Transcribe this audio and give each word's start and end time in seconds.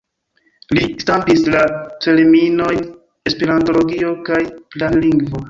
Li 0.77 0.85
stampis 1.03 1.43
la 1.55 1.61
terminojn 2.05 2.81
esperantologio 3.33 4.17
kaj 4.31 4.43
planlingvo. 4.75 5.37